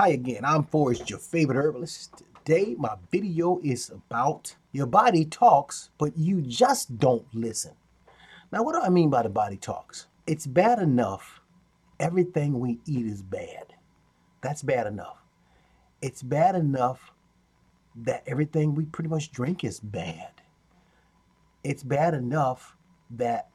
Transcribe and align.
Hi 0.00 0.08
again, 0.08 0.46
I'm 0.46 0.64
Forrest, 0.64 1.10
your 1.10 1.18
favorite 1.18 1.58
herbalist. 1.58 2.22
Today, 2.46 2.74
my 2.78 2.94
video 3.10 3.60
is 3.62 3.90
about 3.90 4.56
your 4.72 4.86
body 4.86 5.26
talks, 5.26 5.90
but 5.98 6.16
you 6.16 6.40
just 6.40 6.98
don't 6.98 7.26
listen. 7.34 7.72
Now, 8.50 8.62
what 8.62 8.72
do 8.72 8.80
I 8.80 8.88
mean 8.88 9.10
by 9.10 9.24
the 9.24 9.28
body 9.28 9.58
talks? 9.58 10.06
It's 10.26 10.46
bad 10.46 10.78
enough 10.78 11.42
everything 11.98 12.58
we 12.58 12.78
eat 12.86 13.04
is 13.04 13.20
bad. 13.20 13.74
That's 14.40 14.62
bad 14.62 14.86
enough. 14.86 15.18
It's 16.00 16.22
bad 16.22 16.54
enough 16.54 17.12
that 17.94 18.22
everything 18.26 18.74
we 18.74 18.86
pretty 18.86 19.10
much 19.10 19.32
drink 19.32 19.64
is 19.64 19.80
bad. 19.80 20.32
It's 21.62 21.82
bad 21.82 22.14
enough 22.14 22.74
that 23.10 23.50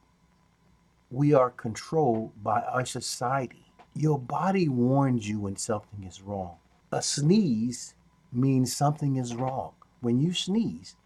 we 1.10 1.34
are 1.34 1.50
controlled 1.50 2.40
by 2.44 2.60
our 2.60 2.86
society. 2.86 3.65
Your 3.96 4.18
body 4.18 4.68
warns 4.68 5.26
you 5.26 5.40
when 5.40 5.56
something 5.56 6.04
is 6.04 6.20
wrong. 6.20 6.56
A 6.92 7.00
sneeze 7.00 7.94
means 8.30 8.76
something 8.76 9.16
is 9.16 9.34
wrong. 9.34 9.72
When 10.00 10.20
you 10.20 10.34
sneeze, 10.34 10.96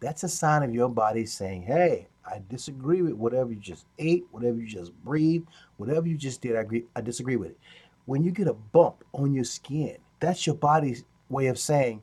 that's 0.00 0.24
a 0.24 0.28
sign 0.28 0.62
of 0.62 0.74
your 0.74 0.90
body 0.90 1.24
saying, 1.24 1.62
hey, 1.62 2.06
I 2.26 2.42
disagree 2.50 3.00
with 3.00 3.14
whatever 3.14 3.50
you 3.50 3.60
just 3.60 3.86
ate, 3.98 4.26
whatever 4.30 4.58
you 4.58 4.66
just 4.66 4.92
breathed, 5.04 5.48
whatever 5.78 6.06
you 6.06 6.18
just 6.18 6.42
did, 6.42 6.56
I, 6.56 6.60
agree, 6.60 6.84
I 6.94 7.00
disagree 7.00 7.36
with 7.36 7.52
it. 7.52 7.58
When 8.04 8.22
you 8.22 8.30
get 8.30 8.46
a 8.48 8.52
bump 8.52 9.04
on 9.14 9.32
your 9.32 9.44
skin, 9.44 9.96
that's 10.20 10.46
your 10.46 10.56
body's 10.56 11.04
way 11.30 11.46
of 11.46 11.58
saying, 11.58 12.02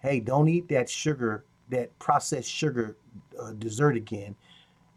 hey, 0.00 0.20
don't 0.20 0.48
eat 0.48 0.68
that 0.68 0.88
sugar, 0.88 1.44
that 1.70 1.96
processed 1.98 2.48
sugar 2.48 2.96
uh, 3.40 3.52
dessert 3.54 3.96
again, 3.96 4.36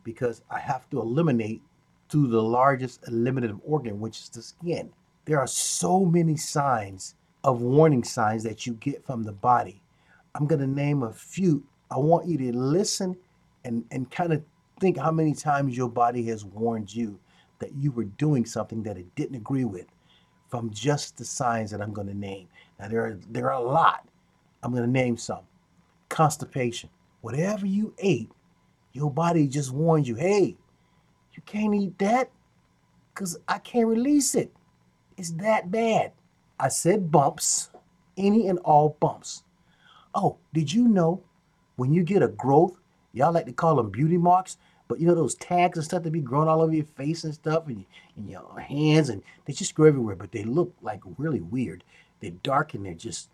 because 0.04 0.44
I 0.52 0.60
have 0.60 0.88
to 0.92 1.02
eliminate 1.02 1.64
through 2.10 2.28
the 2.28 2.42
largest 2.42 3.08
eliminative 3.08 3.60
organ, 3.64 4.00
which 4.00 4.20
is 4.20 4.30
the 4.30 4.42
skin. 4.42 4.92
There 5.26 5.40
are 5.40 5.48
so 5.48 6.06
many 6.06 6.38
signs 6.38 7.16
of 7.44 7.62
warning 7.62 8.04
signs 8.04 8.44
that 8.44 8.66
you 8.66 8.74
get 8.74 9.06
from 9.06 9.24
the 9.24 9.32
body. 9.32 9.82
I'm 10.34 10.48
going 10.48 10.62
to 10.62 10.68
name 10.68 11.04
a 11.04 11.12
few. 11.14 11.64
I 11.90 11.98
want 11.98 12.28
you 12.28 12.38
to 12.38 12.58
listen 12.58 13.16
and, 13.64 13.84
and 13.92 14.10
kind 14.12 14.34
of 14.34 14.44
think 14.80 14.98
how 14.98 15.12
many 15.12 15.34
times 15.34 15.78
your 15.78 15.90
body 15.90 16.24
has 16.26 16.44
warned 16.46 16.94
you 16.94 17.20
that 17.60 17.74
you 17.76 17.92
were 17.92 18.04
doing 18.04 18.46
something 18.46 18.84
that 18.84 18.98
it 18.98 19.14
didn't 19.16 19.36
agree 19.36 19.66
with 19.66 19.86
from 20.50 20.70
just 20.72 21.18
the 21.18 21.26
signs 21.26 21.72
that 21.72 21.82
I'm 21.82 21.94
going 21.94 22.08
to 22.08 22.18
name. 22.18 22.48
Now, 22.80 22.88
there 22.88 23.06
are, 23.06 23.20
there 23.30 23.52
are 23.52 23.62
a 23.62 23.68
lot. 23.68 24.08
I'm 24.62 24.72
going 24.72 24.84
to 24.84 24.90
name 24.90 25.18
some. 25.18 25.42
Constipation. 26.10 26.90
Whatever 27.22 27.66
you 27.66 27.94
ate, 27.98 28.30
your 28.94 29.12
body 29.12 29.48
just 29.48 29.72
warned 29.72 30.08
you 30.08 30.16
hey, 30.16 30.56
you 31.36 31.44
can't 31.46 31.76
eat 31.76 31.98
that 32.00 32.30
because 33.14 33.38
I 33.48 33.60
can't 33.60 33.88
release 33.88 34.36
it. 34.36 34.52
It's 35.18 35.32
that 35.32 35.72
bad. 35.72 36.12
I 36.60 36.70
said 36.70 37.12
bumps, 37.12 37.70
any 38.18 38.48
and 38.48 38.60
all 38.60 38.98
bumps. 39.00 39.44
Oh, 40.14 40.38
did 40.54 40.72
you 40.72 40.88
know 40.88 41.22
when 41.76 41.94
you 41.94 42.04
get 42.04 42.24
a 42.24 42.30
growth, 42.30 42.78
y'all 43.14 43.34
like 43.34 43.46
to 43.46 43.52
call 43.52 43.76
them 43.76 43.90
beauty 43.90 44.18
marks, 44.18 44.58
but 44.88 45.00
you 45.00 45.08
know 45.08 45.16
those 45.16 45.36
tags 45.36 45.78
and 45.78 45.86
stuff 45.86 46.04
that 46.04 46.12
be 46.12 46.22
growing 46.22 46.48
all 46.48 46.62
over 46.62 46.74
your 46.74 46.86
face 46.86 47.24
and 47.24 47.34
stuff 47.34 47.68
and, 47.68 47.86
and 48.16 48.30
your 48.30 48.60
hands 48.60 49.10
and 49.10 49.22
they 49.46 49.54
just 49.54 49.76
grow 49.76 49.88
everywhere, 49.88 50.16
but 50.16 50.32
they 50.32 50.44
look 50.44 50.74
like 50.82 51.02
really 51.18 51.42
weird. 51.42 51.84
They're 52.20 52.32
dark 52.32 52.74
and 52.74 52.86
they're 52.86 52.94
just, 52.94 53.30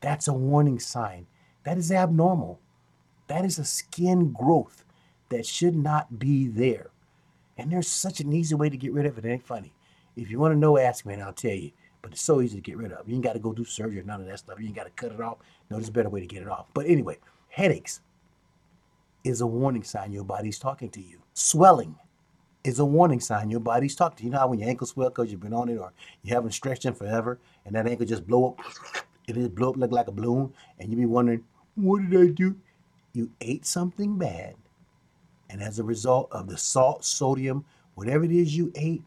that's 0.00 0.28
a 0.28 0.32
warning 0.32 0.78
sign. 0.78 1.26
That 1.64 1.76
is 1.76 1.92
abnormal. 1.92 2.60
That 3.26 3.44
is 3.44 3.58
a 3.58 3.64
skin 3.64 4.32
growth 4.32 4.81
that 5.32 5.46
should 5.46 5.74
not 5.74 6.18
be 6.18 6.46
there. 6.46 6.90
And 7.58 7.70
there's 7.70 7.88
such 7.88 8.20
an 8.20 8.32
easy 8.32 8.54
way 8.54 8.68
to 8.68 8.76
get 8.76 8.92
rid 8.92 9.06
of 9.06 9.18
it. 9.18 9.24
It 9.24 9.30
ain't 9.30 9.46
funny. 9.46 9.72
If 10.16 10.30
you 10.30 10.38
want 10.38 10.54
to 10.54 10.58
know, 10.58 10.78
ask 10.78 11.04
me 11.04 11.14
and 11.14 11.22
I'll 11.22 11.32
tell 11.32 11.52
you. 11.52 11.72
But 12.00 12.12
it's 12.12 12.22
so 12.22 12.40
easy 12.40 12.56
to 12.56 12.62
get 12.62 12.76
rid 12.76 12.92
of. 12.92 13.08
You 13.08 13.14
ain't 13.14 13.24
got 13.24 13.34
to 13.34 13.38
go 13.38 13.52
do 13.52 13.64
surgery 13.64 14.00
or 14.00 14.02
none 14.02 14.20
of 14.20 14.26
that 14.26 14.40
stuff. 14.40 14.58
You 14.58 14.66
ain't 14.66 14.74
got 14.74 14.84
to 14.84 14.90
cut 14.90 15.12
it 15.12 15.20
off. 15.20 15.38
No, 15.70 15.76
there's 15.76 15.88
a 15.88 15.92
better 15.92 16.08
way 16.10 16.20
to 16.20 16.26
get 16.26 16.42
it 16.42 16.48
off. 16.48 16.66
But 16.74 16.86
anyway, 16.86 17.18
headaches 17.48 18.00
is 19.24 19.40
a 19.40 19.46
warning 19.46 19.84
sign 19.84 20.12
your 20.12 20.24
body's 20.24 20.58
talking 20.58 20.90
to 20.90 21.00
you. 21.00 21.20
Swelling 21.34 21.94
is 22.64 22.78
a 22.80 22.84
warning 22.84 23.20
sign 23.20 23.50
your 23.50 23.60
body's 23.60 23.94
talking 23.94 24.16
to 24.16 24.22
you. 24.24 24.26
You 24.28 24.32
know 24.32 24.40
how 24.40 24.48
when 24.48 24.58
your 24.58 24.68
ankle 24.68 24.86
swell 24.86 25.10
because 25.10 25.30
you've 25.30 25.40
been 25.40 25.54
on 25.54 25.68
it 25.68 25.76
or 25.78 25.92
you 26.22 26.34
haven't 26.34 26.52
stretched 26.52 26.84
it 26.84 26.96
forever 26.96 27.38
and 27.64 27.74
that 27.76 27.86
ankle 27.86 28.06
just 28.06 28.26
blow 28.26 28.50
up, 28.50 28.60
it 29.28 29.34
just 29.34 29.54
blow 29.54 29.70
up 29.70 29.76
like, 29.76 29.92
like 29.92 30.08
a 30.08 30.12
balloon 30.12 30.52
and 30.80 30.90
you 30.90 30.96
be 30.96 31.06
wondering, 31.06 31.44
what 31.76 32.08
did 32.10 32.20
I 32.20 32.32
do? 32.32 32.56
You 33.12 33.30
ate 33.40 33.64
something 33.64 34.18
bad 34.18 34.56
and 35.52 35.62
as 35.62 35.78
a 35.78 35.84
result 35.84 36.28
of 36.32 36.48
the 36.48 36.56
salt, 36.56 37.04
sodium, 37.04 37.64
whatever 37.94 38.24
it 38.24 38.32
is 38.32 38.56
you 38.56 38.72
ate, 38.74 39.02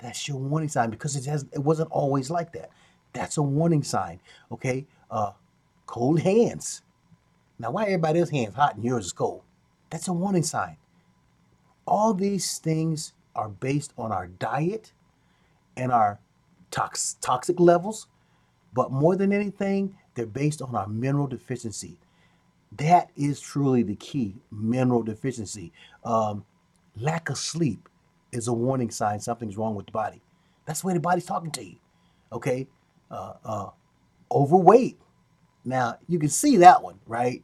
that's 0.00 0.26
your 0.28 0.36
warning 0.36 0.68
sign 0.68 0.90
because 0.90 1.14
it 1.14 1.24
has 1.24 1.46
it 1.52 1.60
wasn't 1.60 1.90
always 1.92 2.30
like 2.30 2.52
that. 2.52 2.70
That's 3.12 3.36
a 3.36 3.42
warning 3.42 3.84
sign. 3.84 4.20
Okay. 4.50 4.86
Uh 5.10 5.32
cold 5.86 6.20
hands. 6.20 6.82
Now 7.60 7.70
why 7.70 7.84
everybody 7.84 8.18
else's 8.18 8.34
hands 8.34 8.56
hot 8.56 8.74
and 8.74 8.84
yours 8.84 9.06
is 9.06 9.12
cold? 9.12 9.42
That's 9.88 10.08
a 10.08 10.12
warning 10.12 10.42
sign. 10.42 10.76
All 11.86 12.12
these 12.12 12.58
things 12.58 13.12
are 13.36 13.48
based 13.48 13.92
on 13.96 14.10
our 14.10 14.26
diet 14.26 14.92
and 15.76 15.92
our 15.92 16.18
tox- 16.72 17.16
toxic 17.20 17.60
levels, 17.60 18.08
but 18.72 18.90
more 18.90 19.14
than 19.14 19.32
anything, 19.32 19.96
they're 20.14 20.26
based 20.26 20.60
on 20.60 20.74
our 20.74 20.88
mineral 20.88 21.26
deficiency. 21.28 21.98
That 22.78 23.10
is 23.16 23.40
truly 23.40 23.82
the 23.82 23.96
key 23.96 24.36
mineral 24.50 25.02
deficiency. 25.02 25.72
Um, 26.04 26.44
lack 26.96 27.30
of 27.30 27.38
sleep 27.38 27.88
is 28.32 28.48
a 28.48 28.52
warning 28.52 28.90
sign 28.90 29.20
something's 29.20 29.56
wrong 29.56 29.74
with 29.74 29.86
the 29.86 29.92
body. 29.92 30.22
That's 30.66 30.80
the 30.80 30.88
way 30.88 30.94
the 30.94 31.00
body's 31.00 31.26
talking 31.26 31.50
to 31.52 31.64
you. 31.64 31.76
Okay? 32.32 32.66
Uh, 33.10 33.34
uh, 33.44 33.70
overweight. 34.32 34.98
Now, 35.64 35.98
you 36.08 36.18
can 36.18 36.28
see 36.28 36.56
that 36.58 36.82
one, 36.82 36.98
right? 37.06 37.42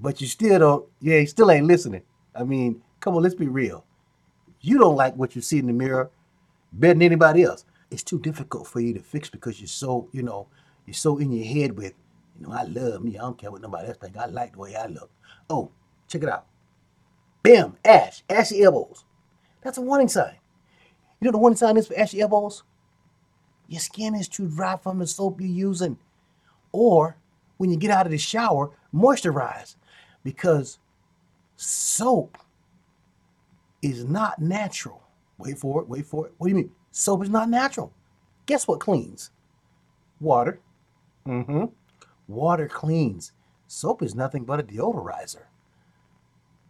But 0.00 0.20
you 0.20 0.26
still 0.26 0.58
don't, 0.58 0.88
yeah, 1.00 1.18
you 1.18 1.26
still 1.26 1.50
ain't 1.50 1.66
listening. 1.66 2.02
I 2.34 2.44
mean, 2.44 2.82
come 3.00 3.16
on, 3.16 3.22
let's 3.22 3.34
be 3.34 3.48
real. 3.48 3.84
You 4.62 4.78
don't 4.78 4.96
like 4.96 5.14
what 5.16 5.36
you 5.36 5.42
see 5.42 5.58
in 5.58 5.66
the 5.66 5.72
mirror 5.72 6.10
better 6.72 6.94
than 6.94 7.02
anybody 7.02 7.42
else. 7.42 7.64
It's 7.90 8.02
too 8.02 8.18
difficult 8.18 8.66
for 8.66 8.80
you 8.80 8.94
to 8.94 9.00
fix 9.00 9.28
because 9.28 9.60
you're 9.60 9.68
so, 9.68 10.08
you 10.12 10.22
know, 10.22 10.46
you're 10.86 10.94
so 10.94 11.18
in 11.18 11.32
your 11.32 11.44
head 11.44 11.76
with 11.76 11.94
you 12.40 12.46
know, 12.46 12.52
I 12.52 12.62
love 12.64 13.04
me. 13.04 13.18
I 13.18 13.20
don't 13.20 13.38
care 13.38 13.50
what 13.50 13.60
nobody 13.60 13.88
else 13.88 13.98
think. 13.98 14.16
I 14.16 14.26
like 14.26 14.52
the 14.52 14.58
way 14.58 14.74
I 14.74 14.86
look. 14.86 15.10
Oh, 15.50 15.70
check 16.08 16.22
it 16.22 16.28
out. 16.28 16.46
Bam, 17.42 17.76
ash, 17.84 18.22
ashy 18.28 18.62
elbows. 18.62 19.04
That's 19.62 19.78
a 19.78 19.82
warning 19.82 20.08
sign. 20.08 20.36
You 21.20 21.26
know 21.26 21.32
the 21.32 21.38
warning 21.38 21.56
sign 21.56 21.76
is 21.76 21.86
for 21.86 21.98
ashy 21.98 22.20
elbows? 22.20 22.62
Your 23.68 23.80
skin 23.80 24.14
is 24.14 24.26
too 24.26 24.48
dry 24.48 24.76
from 24.78 24.98
the 24.98 25.06
soap 25.06 25.40
you're 25.40 25.50
using. 25.50 25.98
Or 26.72 27.16
when 27.58 27.70
you 27.70 27.76
get 27.76 27.90
out 27.90 28.06
of 28.06 28.12
the 28.12 28.18
shower, 28.18 28.70
moisturize. 28.94 29.76
Because 30.24 30.78
soap 31.56 32.38
is 33.82 34.04
not 34.04 34.38
natural. 34.38 35.02
Wait 35.38 35.58
for 35.58 35.82
it, 35.82 35.88
wait 35.88 36.06
for 36.06 36.26
it. 36.26 36.32
What 36.38 36.46
do 36.46 36.50
you 36.50 36.56
mean? 36.56 36.72
Soap 36.90 37.22
is 37.22 37.30
not 37.30 37.48
natural. 37.50 37.92
Guess 38.46 38.66
what 38.66 38.80
cleans? 38.80 39.30
Water. 40.20 40.58
Mm-hmm. 41.26 41.66
Water 42.30 42.68
cleans. 42.68 43.32
Soap 43.66 44.02
is 44.02 44.14
nothing 44.14 44.44
but 44.44 44.60
a 44.60 44.62
deodorizer. 44.62 45.44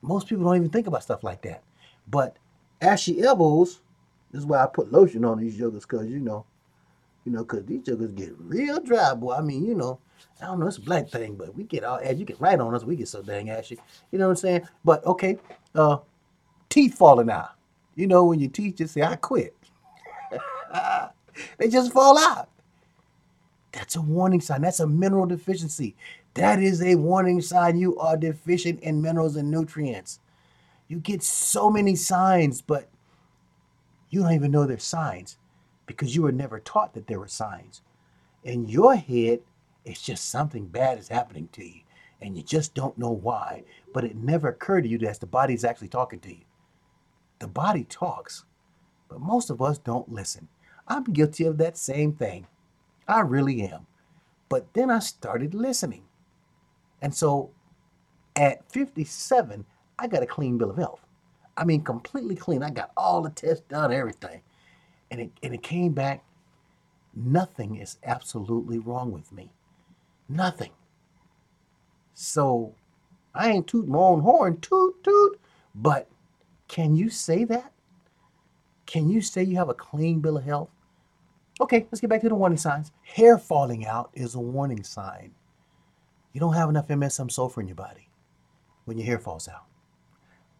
Most 0.03 0.28
people 0.28 0.44
don't 0.44 0.56
even 0.56 0.71
think 0.71 0.87
about 0.87 1.03
stuff 1.03 1.22
like 1.22 1.43
that. 1.43 1.62
But 2.09 2.37
ashy 2.81 3.22
elbows, 3.22 3.81
this 4.31 4.41
is 4.41 4.47
why 4.47 4.62
I 4.62 4.66
put 4.66 4.93
lotion 4.93 5.25
on 5.25 5.38
these 5.38 5.56
jokers, 5.56 5.84
because, 5.84 6.09
you 6.09 6.21
know, 6.21 6.44
you 7.25 7.32
know, 7.32 7.41
because 7.41 7.66
these 7.66 7.82
jokers 7.82 8.12
get 8.12 8.34
real 8.38 8.81
dry, 8.81 9.15
boy. 9.15 9.34
I 9.34 9.43
mean, 9.43 9.65
you 9.65 9.75
know, 9.75 9.98
I 10.41 10.47
don't 10.47 10.60
know, 10.60 10.66
it's 10.66 10.78
a 10.78 10.82
black 10.82 11.09
thing, 11.09 11.37
but 11.37 11.54
we 11.54 11.65
get 11.65 11.84
all, 11.84 12.00
as 12.03 12.19
you 12.19 12.25
get 12.25 12.41
right 12.41 12.59
on 12.59 12.75
us, 12.75 12.84
we 12.84 12.97
get 12.97 13.09
so 13.09 13.22
dang 13.22 13.50
ashy. 13.50 13.78
You 14.10 14.19
know 14.19 14.27
what 14.27 14.32
I'm 14.32 14.37
saying? 14.37 14.62
But, 14.84 15.04
okay, 15.04 15.38
uh, 15.75 15.98
teeth 16.69 16.94
falling 16.94 17.31
out. 17.31 17.50
You 17.97 18.06
know, 18.06 18.25
when 18.25 18.41
your 18.41 18.50
teeth 18.50 18.77
just 18.77 18.94
say, 18.94 19.03
I 19.03 19.16
quit. 19.16 19.54
they 21.59 21.69
just 21.69 21.92
fall 21.92 22.16
out. 22.19 22.48
That's 23.73 23.97
a 23.97 24.01
warning 24.01 24.41
sign. 24.41 24.63
That's 24.63 24.81
a 24.81 24.87
mineral 24.87 25.27
deficiency. 25.27 25.97
That 26.34 26.63
is 26.63 26.83
a 26.83 26.97
warning 26.97 27.41
sign 27.41 27.78
you 27.78 27.97
are 27.99 28.17
deficient 28.17 28.81
in 28.81 29.03
minerals 29.03 29.37
and 29.37 29.51
nutrients. 29.51 30.21
You 30.89 30.99
get 30.99 31.22
so 31.22 31.71
many 31.71 31.95
signs, 31.95 32.63
but 32.63 32.89
you 34.11 34.22
don't 34.22 34.33
even 34.33 34.51
know 34.51 34.67
they're 34.67 34.78
signs 34.78 35.39
because 35.87 36.15
you 36.15 36.22
were 36.22 36.33
never 36.33 36.59
taught 36.59 36.95
that 36.95 37.07
there 37.07 37.21
were 37.21 37.28
signs. 37.28 37.83
In 38.43 38.69
your 38.69 38.97
head, 38.97 39.41
it's 39.84 40.03
just 40.03 40.28
something 40.28 40.66
bad 40.66 40.99
is 40.99 41.09
happening 41.09 41.49
to 41.53 41.65
you, 41.65 41.83
and 42.21 42.37
you 42.37 42.43
just 42.43 42.75
don't 42.75 42.99
know 42.99 43.11
why. 43.11 43.65
But 43.93 44.05
it 44.05 44.16
never 44.16 44.49
occurred 44.49 44.83
to 44.83 44.89
you 44.89 44.99
that 44.99 45.21
the 45.21 45.27
body 45.27 45.55
is 45.55 45.65
actually 45.65 45.89
talking 45.89 46.21
to 46.21 46.31
you. 46.31 46.45
The 47.39 47.49
body 47.49 47.84
talks, 47.84 48.45
but 49.09 49.21
most 49.21 49.51
of 49.51 49.63
us 49.63 49.78
don't 49.78 50.13
listen. 50.13 50.49
I'm 50.89 51.05
guilty 51.05 51.45
of 51.45 51.59
that 51.59 51.77
same 51.78 52.13
thing. 52.13 52.47
I 53.10 53.21
really 53.21 53.62
am. 53.62 53.86
But 54.48 54.72
then 54.74 54.91
I 54.91 55.01
started 55.01 55.54
listening. 55.54 56.04
And 57.03 57.15
so 57.15 57.51
at 58.36 58.71
57, 58.72 59.65
I 59.98 60.07
got 60.07 60.22
a 60.22 60.27
clean 60.27 60.59
bill 60.59 60.71
of 60.71 60.77
health. 60.77 61.01
I 61.57 61.65
mean, 61.65 61.83
completely 61.83 62.36
clean. 62.36 62.62
I 62.62 62.71
got 62.71 62.92
all 62.97 63.22
the 63.22 63.30
tests 63.30 63.65
done, 63.68 63.92
everything. 63.92 64.41
And 65.10 65.21
it, 65.21 65.30
and 65.42 65.54
it 65.54 65.62
came 65.62 65.92
back 65.92 66.24
nothing 67.15 67.77
is 67.77 67.98
absolutely 68.04 68.78
wrong 68.78 69.13
with 69.13 69.33
me. 69.33 69.51
Nothing. 70.28 70.71
So 72.15 72.74
I 73.34 73.51
ain't 73.51 73.66
tooting 73.66 73.92
my 73.92 73.98
own 73.98 74.21
horn, 74.21 74.59
toot 74.60 75.03
toot. 75.03 75.41
But 75.74 76.09
can 76.68 76.97
you 76.97 77.10
say 77.10 77.45
that? 77.45 77.72
Can 78.86 79.09
you 79.09 79.21
say 79.21 79.42
you 79.42 79.56
have 79.56 79.68
a 79.68 79.74
clean 79.74 80.21
bill 80.21 80.36
of 80.36 80.45
health? 80.45 80.71
Okay, 81.60 81.86
let's 81.91 82.01
get 82.01 82.09
back 82.09 82.22
to 82.22 82.28
the 82.28 82.34
warning 82.34 82.57
signs. 82.57 82.91
Hair 83.03 83.39
falling 83.39 83.86
out 83.86 84.10
is 84.15 84.34
a 84.34 84.41
warning 84.41 84.83
sign. 84.83 85.33
You 86.33 86.41
don't 86.41 86.54
have 86.54 86.71
enough 86.71 86.89
MSM 86.89 87.30
sulfur 87.30 87.60
in 87.60 87.68
your 87.68 87.77
body 87.77 88.09
when 88.86 88.97
your 88.97 89.07
hair 89.07 89.18
falls 89.18 89.47
out. 89.47 89.66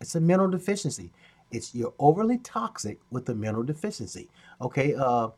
It's 0.00 0.14
a 0.14 0.20
mineral 0.20 0.50
deficiency. 0.50 1.12
It's 1.50 1.75
you're 1.75 1.94
overly 1.99 2.38
toxic 2.38 2.99
with 3.11 3.25
the 3.25 3.35
mineral 3.35 3.62
deficiency. 3.62 4.29
Okay, 4.61 4.94
uh, 4.94 5.29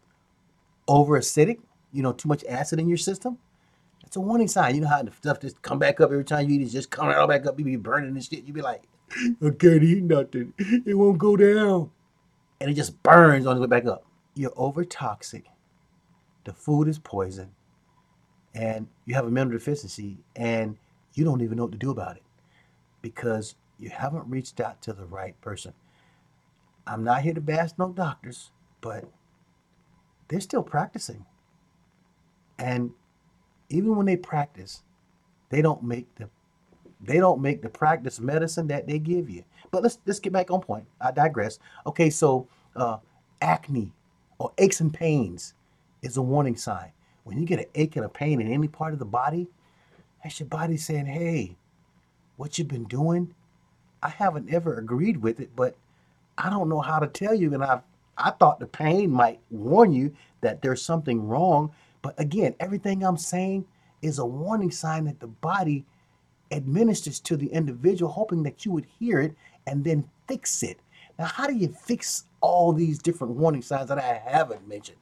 over 0.89 1.19
acidic, 1.19 1.59
you 1.93 2.03
know, 2.03 2.13
too 2.13 2.29
much 2.29 2.45
acid 2.49 2.81
in 2.81 2.89
your 2.89 2.99
system. 2.99 3.39
It's 4.05 4.17
a 4.17 4.21
warning 4.21 4.49
sign. 4.49 4.75
You 4.75 4.81
know 4.83 4.89
how 4.89 5.03
the 5.03 5.13
stuff 5.13 5.41
just 5.41 5.63
come 5.63 5.79
back 5.79 6.01
up 6.01 6.11
every 6.11 6.25
time 6.25 6.49
you 6.49 6.57
eat 6.57 6.67
it, 6.67 6.71
just 6.71 6.91
coming 6.91 7.15
right 7.15 7.29
back 7.29 7.47
up. 7.47 7.59
You 7.59 7.65
be 7.65 7.77
burning 7.77 8.11
and 8.11 8.25
shit. 8.25 8.45
You 8.45 8.53
be 8.53 8.63
like, 8.63 8.83
I 9.11 9.51
can't 9.59 9.83
eat 9.83 10.03
nothing. 10.03 10.53
It 10.59 10.95
won't 10.95 11.19
go 11.19 11.37
down. 11.37 11.91
And 12.61 12.71
it 12.71 12.75
just 12.75 13.03
burns 13.03 13.47
on 13.47 13.57
the 13.57 13.63
way 13.63 13.69
back 13.69 13.87
up. 13.87 14.05
You're 14.35 14.53
over 14.57 14.85
toxic. 14.85 15.47
The 16.45 16.53
food 16.53 16.89
is 16.89 16.99
poison. 16.99 17.51
And 18.55 18.89
you 19.07 19.15
have 19.15 19.27
a 19.27 19.31
mineral 19.31 19.59
deficiency 19.59 20.19
and 20.37 20.77
you 21.15 21.25
don't 21.25 21.41
even 21.41 21.57
know 21.57 21.65
what 21.65 21.73
to 21.73 21.79
do 21.79 21.91
about 21.91 22.17
it 22.17 22.23
because 23.01 23.55
you 23.79 23.91
haven't 23.91 24.29
reached 24.29 24.61
out 24.61 24.83
to 24.83 24.93
the 24.93 25.07
right 25.07 25.39
person. 25.41 25.73
I'm 26.87 27.05
not 27.05 27.23
here 27.23 27.35
to 27.35 27.41
bash 27.41 27.71
no 27.79 27.91
doctors, 27.91 28.51
but 28.81 29.05
they're 30.29 30.41
still 30.41 30.63
practicing. 30.63 31.25
And 32.59 32.93
even 33.69 33.97
when 33.97 34.07
they 34.07 34.17
practice, 34.17 34.83
they 35.51 35.63
don't 35.63 35.83
make 35.83 36.15
the 36.17 36.29
they 37.05 37.19
don't 37.19 37.41
make 37.41 37.63
the 37.63 37.69
practice 37.69 38.21
medicine 38.21 38.69
that 38.69 38.87
they 38.87 38.99
give 38.99 39.29
you. 39.29 39.45
But 39.71 39.83
let's 39.83 39.99
let's 40.07 40.21
get 40.21 40.33
back 40.33 40.51
on 40.51 40.61
point. 40.61 40.87
I 41.01 41.11
digress. 41.11 41.59
Okay, 41.87 42.11
so 42.11 42.47
uh, 42.77 42.99
acne 43.41 43.93
or 44.39 44.53
aches 44.59 44.81
and 44.81 44.93
pains 44.93 45.55
is 46.03 46.17
a 46.17 46.23
warning 46.23 46.57
sign. 46.57 46.93
When 47.25 47.39
you 47.39 47.47
get 47.47 47.61
an 47.61 47.67
ache 47.75 47.97
and 47.97 48.05
a 48.05 48.09
pain 48.09 48.41
in 48.41 48.53
any 48.53 48.69
part 48.69 48.93
of 48.93 48.99
the 48.99 49.05
body, 49.05 49.49
that's 50.23 50.41
your 50.41 50.49
body 50.49 50.77
saying, 50.77 51.07
"Hey, 51.07 51.57
what 52.37 52.59
you've 52.59 52.69
been 52.69 52.85
doing, 52.85 53.35
I 54.03 54.09
haven't 54.09 54.53
ever 54.53 54.79
agreed 54.79 55.19
with 55.19 55.41
it, 55.41 55.55
but 55.57 55.77
I 56.39 56.51
don't 56.51 56.69
know 56.69 56.81
how 56.81 56.99
to 56.99 57.07
tell 57.07 57.35
you." 57.35 57.55
And 57.55 57.65
I've 57.65 57.83
I 58.19 58.31
thought 58.31 58.61
the 58.61 58.67
pain 58.67 59.11
might 59.11 59.41
warn 59.51 59.93
you 59.93 60.15
that 60.43 60.63
there's 60.63 60.83
something 60.83 61.27
wrong, 61.27 61.73
but 62.03 62.19
again, 62.21 62.55
everything 62.61 63.03
I'm 63.05 63.17
saying 63.17 63.65
is 64.03 64.19
a 64.19 64.27
warning 64.27 64.71
sign 64.71 65.05
that 65.07 65.21
the 65.21 65.29
body 65.29 65.87
administers 66.51 67.21
to 67.21 67.37
the 67.37 67.47
individual, 67.49 68.13
hoping 68.13 68.43
that 68.45 68.65
you 68.65 68.73
would 68.73 68.87
hear 68.99 69.21
it 69.21 69.35
and 69.67 69.85
then 69.85 70.09
fix 70.29 70.63
it. 70.63 70.79
Now, 71.19 71.27
how 71.27 71.47
do 71.47 71.55
you 71.55 71.69
fix 71.69 72.25
all 72.41 72.73
these 72.73 72.99
different 72.99 73.35
warning 73.35 73.63
signs 73.63 73.89
that 73.89 73.99
I 73.99 74.23
haven't 74.25 74.69
mentioned? 74.69 74.99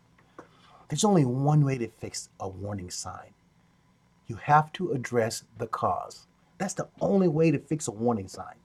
There's 0.90 1.04
only 1.04 1.24
one 1.24 1.64
way 1.64 1.78
to 1.78 1.88
fix 1.88 2.28
a 2.40 2.48
warning 2.48 2.90
sign. 2.90 3.32
You 4.26 4.36
have 4.36 4.72
to 4.72 4.90
address 4.90 5.44
the 5.56 5.68
cause. 5.68 6.26
That's 6.58 6.74
the 6.74 6.88
only 7.00 7.28
way 7.28 7.52
to 7.52 7.58
fix 7.60 7.86
a 7.88 7.92
warning 7.92 8.28
sign. 8.28 8.56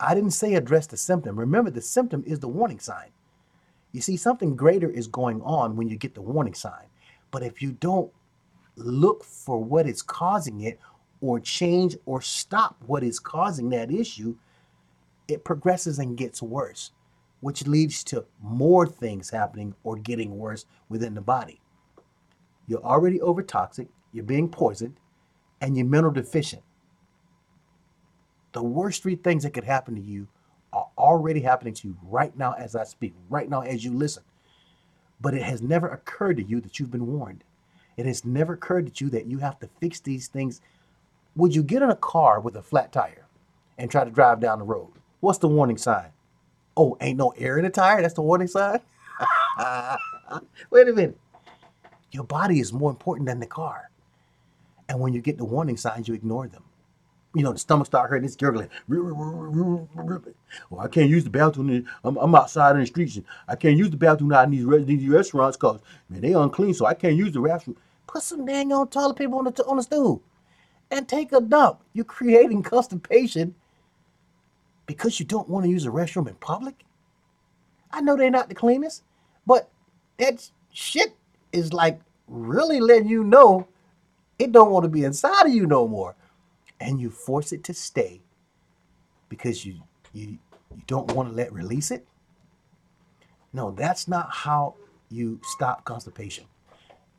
I 0.00 0.14
didn't 0.14 0.32
say 0.32 0.54
address 0.54 0.88
the 0.88 0.96
symptom. 0.96 1.38
Remember, 1.38 1.70
the 1.70 1.80
symptom 1.80 2.24
is 2.26 2.40
the 2.40 2.48
warning 2.48 2.80
sign. 2.80 3.10
You 3.92 4.00
see, 4.00 4.16
something 4.16 4.56
greater 4.56 4.90
is 4.90 5.06
going 5.06 5.40
on 5.42 5.76
when 5.76 5.88
you 5.88 5.96
get 5.96 6.14
the 6.14 6.22
warning 6.22 6.54
sign. 6.54 6.86
But 7.30 7.44
if 7.44 7.62
you 7.62 7.72
don't 7.72 8.12
look 8.76 9.22
for 9.22 9.62
what 9.62 9.86
is 9.86 10.02
causing 10.02 10.62
it 10.62 10.80
or 11.20 11.38
change 11.38 11.96
or 12.04 12.20
stop 12.20 12.76
what 12.86 13.04
is 13.04 13.20
causing 13.20 13.68
that 13.70 13.92
issue, 13.92 14.36
it 15.28 15.44
progresses 15.44 16.00
and 16.00 16.18
gets 16.18 16.42
worse, 16.42 16.90
which 17.44 17.66
leads 17.66 18.02
to 18.02 18.24
more 18.40 18.86
things 18.86 19.28
happening 19.28 19.74
or 19.84 19.96
getting 19.96 20.38
worse 20.38 20.64
within 20.88 21.14
the 21.14 21.20
body. 21.20 21.60
You're 22.66 22.82
already 22.82 23.20
over 23.20 23.42
toxic, 23.42 23.88
you're 24.12 24.24
being 24.24 24.48
poisoned, 24.48 24.96
and 25.60 25.76
you're 25.76 25.84
mineral 25.84 26.14
deficient. 26.14 26.62
The 28.52 28.62
worst 28.62 29.02
three 29.02 29.16
things 29.16 29.42
that 29.42 29.52
could 29.52 29.64
happen 29.64 29.94
to 29.94 30.00
you 30.00 30.26
are 30.72 30.88
already 30.96 31.42
happening 31.42 31.74
to 31.74 31.88
you 31.88 31.98
right 32.04 32.34
now 32.34 32.54
as 32.54 32.74
I 32.74 32.84
speak, 32.84 33.12
right 33.28 33.50
now 33.50 33.60
as 33.60 33.84
you 33.84 33.92
listen. 33.92 34.22
But 35.20 35.34
it 35.34 35.42
has 35.42 35.60
never 35.60 35.88
occurred 35.88 36.38
to 36.38 36.42
you 36.42 36.62
that 36.62 36.80
you've 36.80 36.90
been 36.90 37.06
warned. 37.06 37.44
It 37.98 38.06
has 38.06 38.24
never 38.24 38.54
occurred 38.54 38.94
to 38.94 39.04
you 39.04 39.10
that 39.10 39.26
you 39.26 39.36
have 39.40 39.58
to 39.58 39.68
fix 39.80 40.00
these 40.00 40.28
things 40.28 40.62
would 41.36 41.54
you 41.54 41.62
get 41.62 41.82
in 41.82 41.90
a 41.90 41.96
car 41.96 42.40
with 42.40 42.56
a 42.56 42.62
flat 42.62 42.90
tire 42.90 43.26
and 43.76 43.90
try 43.90 44.02
to 44.04 44.10
drive 44.10 44.40
down 44.40 44.60
the 44.60 44.64
road? 44.64 44.92
What's 45.20 45.40
the 45.40 45.48
warning 45.48 45.76
sign? 45.76 46.10
Oh, 46.76 46.96
ain't 47.00 47.18
no 47.18 47.30
air 47.36 47.58
in 47.58 47.64
the 47.64 47.70
tire? 47.70 48.02
That's 48.02 48.14
the 48.14 48.22
warning 48.22 48.48
sign? 48.48 48.80
Wait 50.70 50.88
a 50.88 50.92
minute. 50.92 51.18
Your 52.10 52.24
body 52.24 52.60
is 52.60 52.72
more 52.72 52.90
important 52.90 53.26
than 53.26 53.40
the 53.40 53.46
car. 53.46 53.90
And 54.88 55.00
when 55.00 55.12
you 55.12 55.20
get 55.20 55.38
the 55.38 55.44
warning 55.44 55.76
signs, 55.76 56.08
you 56.08 56.14
ignore 56.14 56.48
them. 56.48 56.62
You 57.34 57.42
know, 57.42 57.52
the 57.52 57.58
stomach 57.58 57.86
start 57.86 58.10
hurting, 58.10 58.24
it's 58.24 58.36
gurgling. 58.36 58.70
Well, 58.88 59.88
I 60.80 60.88
can't 60.88 61.10
use 61.10 61.24
the 61.24 61.30
bathroom. 61.30 61.86
I'm, 62.04 62.16
I'm 62.16 62.34
outside 62.34 62.76
in 62.76 62.80
the 62.80 62.86
streets. 62.86 63.16
And 63.16 63.24
I 63.48 63.56
can't 63.56 63.76
use 63.76 63.90
the 63.90 63.96
bathroom 63.96 64.32
out 64.32 64.44
in 64.44 64.50
these, 64.52 64.86
these 64.86 65.08
restaurants 65.08 65.56
because, 65.56 65.80
man, 66.08 66.20
they 66.20 66.32
unclean, 66.32 66.74
so 66.74 66.86
I 66.86 66.94
can't 66.94 67.16
use 67.16 67.32
the 67.32 67.40
restroom. 67.40 67.76
Put 68.06 68.22
some 68.22 68.46
dang 68.46 68.72
on 68.72 68.88
toilet 68.88 69.16
paper 69.16 69.34
on 69.34 69.44
the, 69.44 69.64
on 69.66 69.78
the 69.78 69.82
stool 69.82 70.22
and 70.90 71.08
take 71.08 71.32
a 71.32 71.40
dump. 71.40 71.80
You're 71.92 72.04
creating 72.04 72.62
constipation 72.62 73.56
because 74.86 75.18
you 75.18 75.26
don't 75.26 75.48
want 75.48 75.64
to 75.64 75.70
use 75.70 75.86
a 75.86 75.90
restroom 75.90 76.28
in 76.28 76.34
public. 76.34 76.84
I 77.90 78.00
know 78.00 78.16
they're 78.16 78.30
not 78.30 78.48
the 78.48 78.54
cleanest, 78.54 79.02
but 79.46 79.70
that 80.18 80.48
shit 80.72 81.16
is 81.52 81.72
like 81.72 82.00
really 82.26 82.80
letting 82.80 83.08
you 83.08 83.24
know 83.24 83.68
it 84.38 84.52
don't 84.52 84.70
want 84.70 84.84
to 84.84 84.88
be 84.88 85.04
inside 85.04 85.46
of 85.46 85.52
you 85.52 85.66
no 85.66 85.86
more. 85.86 86.16
And 86.80 87.00
you 87.00 87.10
force 87.10 87.52
it 87.52 87.64
to 87.64 87.74
stay 87.74 88.20
because 89.28 89.64
you 89.64 89.80
you 90.12 90.38
you 90.74 90.82
don't 90.86 91.12
want 91.12 91.28
to 91.28 91.34
let 91.34 91.52
release 91.52 91.90
it. 91.90 92.06
No, 93.52 93.70
that's 93.70 94.08
not 94.08 94.28
how 94.30 94.74
you 95.08 95.40
stop 95.44 95.84
constipation. 95.84 96.44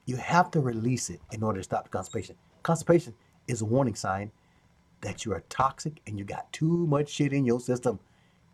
You 0.06 0.18
have 0.18 0.52
to 0.52 0.60
release 0.60 1.10
it 1.10 1.22
in 1.32 1.42
order 1.42 1.60
to 1.60 1.64
stop 1.64 1.90
constipation. 1.90 2.36
Constipation 2.64 3.14
is 3.48 3.62
a 3.62 3.66
warning 3.66 3.96
sign 3.96 4.32
that 5.06 5.24
you 5.24 5.32
are 5.34 5.44
toxic 5.50 6.02
and 6.08 6.18
you 6.18 6.26
got 6.26 6.52
too 6.52 6.88
much 6.88 7.10
shit 7.10 7.32
in 7.32 7.46
your 7.46 7.60
system. 7.60 8.00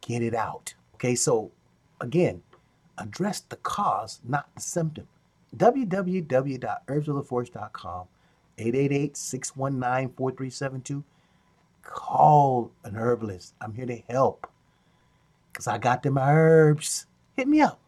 Get 0.01 0.21
it 0.21 0.35
out. 0.35 0.73
Okay, 0.95 1.15
so 1.15 1.49
again, 2.01 2.41
address 2.97 3.39
the 3.39 3.55
cause, 3.55 4.19
not 4.27 4.53
the 4.53 4.61
symptom. 4.61 5.07
www.herbsoftheforest.com, 5.55 8.07
888-619-4372. 8.57 11.03
Call 11.83 12.71
an 12.83 12.95
herbalist. 12.95 13.53
I'm 13.61 13.73
here 13.73 13.85
to 13.85 14.01
help. 14.09 14.45
Because 15.51 15.67
I 15.67 15.77
got 15.77 16.03
them 16.03 16.17
herbs. 16.17 17.05
Hit 17.37 17.47
me 17.47 17.61
up. 17.61 17.79